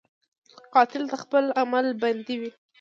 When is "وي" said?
2.41-2.51